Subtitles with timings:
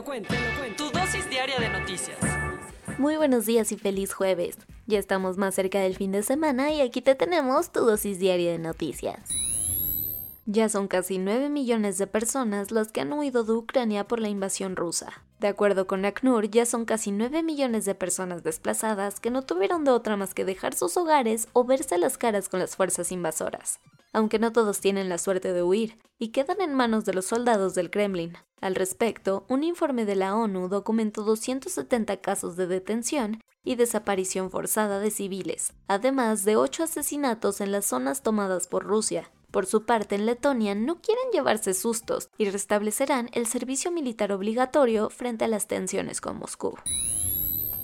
[0.00, 0.34] Lo cuento.
[0.78, 2.16] Tu dosis diaria de noticias.
[2.96, 4.56] Muy buenos días y feliz jueves.
[4.86, 8.52] Ya estamos más cerca del fin de semana y aquí te tenemos tu dosis diaria
[8.52, 9.20] de noticias.
[10.46, 14.30] Ya son casi 9 millones de personas las que han huido de Ucrania por la
[14.30, 15.22] invasión rusa.
[15.38, 19.84] De acuerdo con ACNUR, ya son casi 9 millones de personas desplazadas que no tuvieron
[19.84, 23.80] de otra más que dejar sus hogares o verse las caras con las fuerzas invasoras.
[24.12, 27.74] Aunque no todos tienen la suerte de huir y quedan en manos de los soldados
[27.74, 28.36] del Kremlin.
[28.60, 35.00] Al respecto, un informe de la ONU documentó 270 casos de detención y desaparición forzada
[35.00, 40.14] de civiles, además de 8 asesinatos en las zonas tomadas por Rusia, por su parte,
[40.14, 45.66] en Letonia no quieren llevarse sustos y restablecerán el servicio militar obligatorio frente a las
[45.66, 46.78] tensiones con Moscú.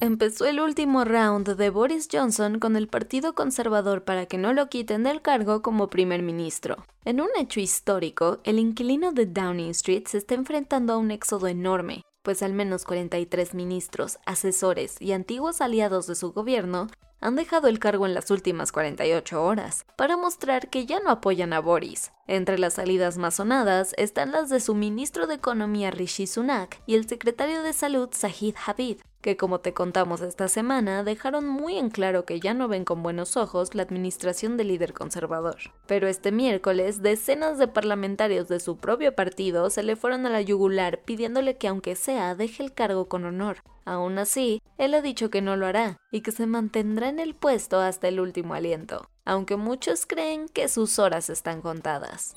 [0.00, 4.68] Empezó el último round de Boris Johnson con el Partido Conservador para que no lo
[4.68, 6.84] quiten del cargo como primer ministro.
[7.06, 11.48] En un hecho histórico, el inquilino de Downing Street se está enfrentando a un éxodo
[11.48, 16.88] enorme, pues al menos 43 ministros, asesores y antiguos aliados de su gobierno
[17.20, 21.54] han dejado el cargo en las últimas 48 horas, para mostrar que ya no apoyan
[21.54, 22.12] a Boris.
[22.26, 26.94] Entre las salidas más sonadas están las de su ministro de Economía Rishi Sunak y
[26.94, 31.90] el secretario de Salud Zahid Habib, que como te contamos esta semana dejaron muy en
[31.90, 35.56] claro que ya no ven con buenos ojos la administración del líder conservador.
[35.88, 40.42] Pero este miércoles decenas de parlamentarios de su propio partido se le fueron a la
[40.42, 43.64] yugular pidiéndole que aunque sea deje el cargo con honor.
[43.84, 47.34] Aún así, él ha dicho que no lo hará y que se mantendrá en el
[47.34, 52.36] puesto hasta el último aliento, aunque muchos creen que sus horas están contadas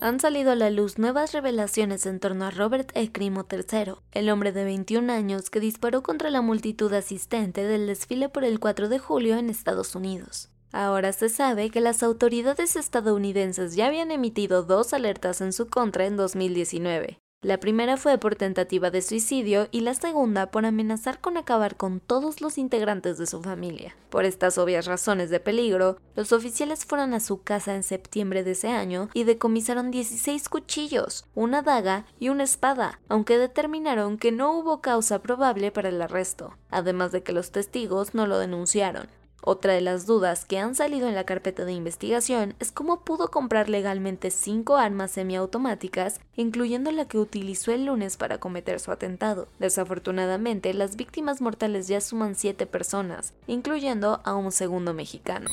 [0.00, 3.10] han salido a la luz nuevas revelaciones en torno a Robert E.
[3.10, 8.28] Crimo III, el hombre de 21 años que disparó contra la multitud asistente del desfile
[8.28, 10.50] por el 4 de julio en Estados Unidos.
[10.72, 16.04] Ahora se sabe que las autoridades estadounidenses ya habían emitido dos alertas en su contra
[16.04, 21.36] en 2019, la primera fue por tentativa de suicidio y la segunda por amenazar con
[21.36, 23.94] acabar con todos los integrantes de su familia.
[24.08, 28.52] Por estas obvias razones de peligro, los oficiales fueron a su casa en septiembre de
[28.52, 34.58] ese año y decomisaron 16 cuchillos, una daga y una espada, aunque determinaron que no
[34.58, 39.06] hubo causa probable para el arresto, además de que los testigos no lo denunciaron.
[39.46, 43.30] Otra de las dudas que han salido en la carpeta de investigación es cómo pudo
[43.30, 49.46] comprar legalmente cinco armas semiautomáticas, incluyendo la que utilizó el lunes para cometer su atentado.
[49.58, 55.50] Desafortunadamente, las víctimas mortales ya suman siete personas, incluyendo a un segundo mexicano.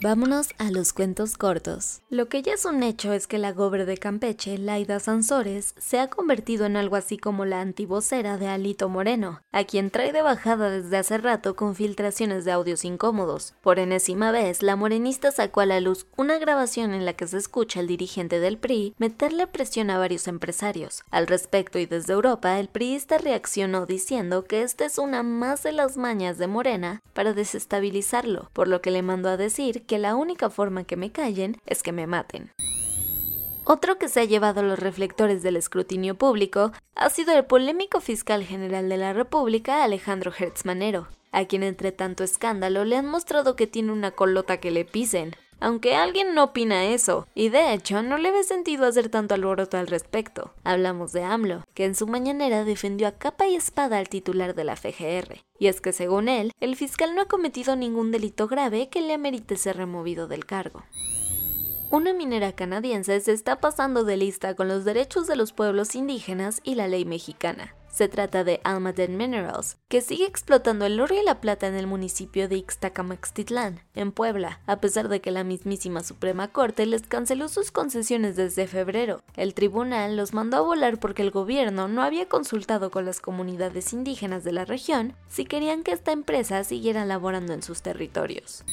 [0.00, 2.02] Vámonos a los cuentos cortos.
[2.08, 5.98] Lo que ya es un hecho es que la gober de Campeche, Laida Sansores, se
[5.98, 10.22] ha convertido en algo así como la antivocera de Alito Moreno, a quien trae de
[10.22, 13.54] bajada desde hace rato con filtraciones de audios incómodos.
[13.60, 17.38] Por enésima vez, la morenista sacó a la luz una grabación en la que se
[17.38, 21.02] escucha al dirigente del PRI meterle presión a varios empresarios.
[21.10, 25.72] Al respecto y desde Europa, el priista reaccionó diciendo que esta es una más de
[25.72, 30.14] las mañas de Morena para desestabilizarlo, por lo que le mandó a decir que la
[30.14, 32.52] única forma que me callen es que me maten.
[33.64, 38.44] Otro que se ha llevado los reflectores del escrutinio público ha sido el polémico fiscal
[38.44, 43.56] general de la República, Alejandro Hertz Manero, a quien entre tanto escándalo le han mostrado
[43.56, 48.02] que tiene una colota que le pisen, aunque alguien no opina eso, y de hecho
[48.02, 50.52] no le ve sentido hacer tanto alboroto al respecto.
[50.64, 54.64] Hablamos de AMLO, que en su mañanera defendió a capa y espada al titular de
[54.64, 55.42] la FGR.
[55.58, 59.14] Y es que según él, el fiscal no ha cometido ningún delito grave que le
[59.14, 60.84] amerite ser removido del cargo.
[61.90, 66.60] Una minera canadiense se está pasando de lista con los derechos de los pueblos indígenas
[66.62, 67.74] y la ley mexicana.
[67.90, 71.86] Se trata de Almaden Minerals, que sigue explotando el oro y la plata en el
[71.86, 77.48] municipio de Ixtacamaxtitlán, en Puebla, a pesar de que la mismísima Suprema Corte les canceló
[77.48, 79.22] sus concesiones desde febrero.
[79.36, 83.92] El tribunal los mandó a volar porque el gobierno no había consultado con las comunidades
[83.92, 88.64] indígenas de la región si querían que esta empresa siguiera laborando en sus territorios.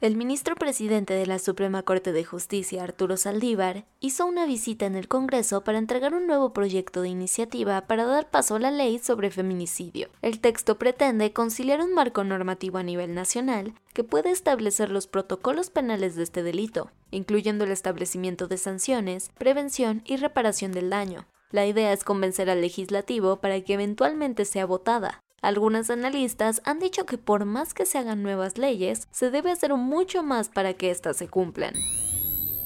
[0.00, 4.96] El ministro presidente de la Suprema Corte de Justicia, Arturo Saldívar, hizo una visita en
[4.96, 8.98] el Congreso para entregar un nuevo proyecto de iniciativa para dar paso a la ley
[8.98, 10.08] sobre feminicidio.
[10.20, 15.70] El texto pretende conciliar un marco normativo a nivel nacional que puede establecer los protocolos
[15.70, 21.26] penales de este delito, incluyendo el establecimiento de sanciones, prevención y reparación del daño.
[21.50, 27.04] La idea es convencer al legislativo para que eventualmente sea votada, algunos analistas han dicho
[27.06, 30.90] que por más que se hagan nuevas leyes, se debe hacer mucho más para que
[30.90, 31.74] éstas se cumplan.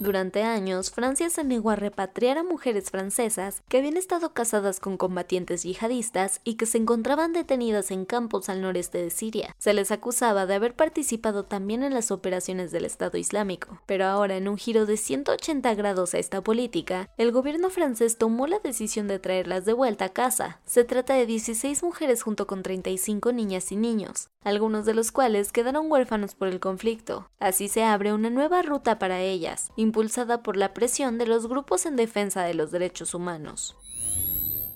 [0.00, 4.96] Durante años, Francia se negó a repatriar a mujeres francesas que habían estado casadas con
[4.96, 9.54] combatientes yihadistas y que se encontraban detenidas en campos al noreste de Siria.
[9.58, 13.82] Se les acusaba de haber participado también en las operaciones del Estado Islámico.
[13.84, 18.46] Pero ahora, en un giro de 180 grados a esta política, el gobierno francés tomó
[18.46, 20.60] la decisión de traerlas de vuelta a casa.
[20.64, 25.52] Se trata de 16 mujeres junto con 35 niñas y niños, algunos de los cuales
[25.52, 27.28] quedaron huérfanos por el conflicto.
[27.38, 31.84] Así se abre una nueva ruta para ellas, impulsada por la presión de los grupos
[31.84, 33.74] en defensa de los derechos humanos.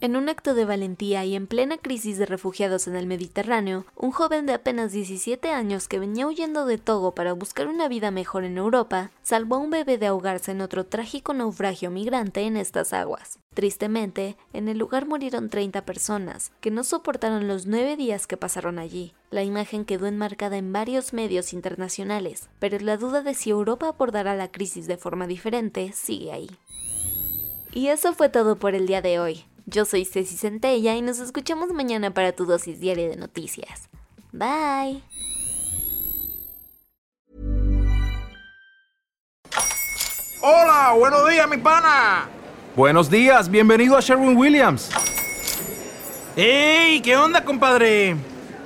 [0.04, 4.10] En un acto de valentía y en plena crisis de refugiados en el Mediterráneo, un
[4.10, 8.44] joven de apenas 17 años que venía huyendo de Togo para buscar una vida mejor
[8.44, 12.92] en Europa, salvó a un bebé de ahogarse en otro trágico naufragio migrante en estas
[12.92, 13.38] aguas.
[13.54, 18.78] Tristemente, en el lugar murieron 30 personas, que no soportaron los nueve días que pasaron
[18.78, 19.14] allí.
[19.30, 24.36] La imagen quedó enmarcada en varios medios internacionales, pero la duda de si Europa abordará
[24.36, 26.50] la crisis de forma diferente sigue ahí.
[27.72, 29.46] Y eso fue todo por el día de hoy.
[29.66, 33.88] Yo soy Ceci Centella y nos escuchamos mañana para tu dosis diaria de noticias.
[34.32, 35.02] Bye.
[40.42, 42.28] Hola, buenos días, mi pana.
[42.76, 44.90] Buenos días, bienvenido a Sherwin Williams.
[46.36, 47.00] ¡Ey!
[47.00, 48.16] ¿Qué onda, compadre?